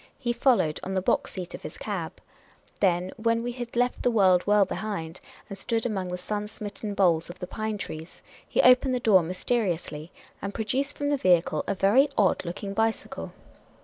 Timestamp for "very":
11.75-12.09